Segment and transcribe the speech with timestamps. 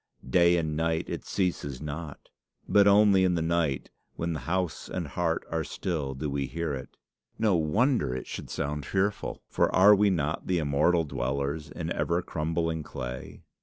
[0.27, 2.29] Day and night it ceases not;
[2.67, 6.97] but only in the night, when house and heart are still, do we hear it.
[7.37, 9.43] No wonder it should sound fearful!
[9.47, 13.43] for are we not the immortal dwellers in ever crumbling clay?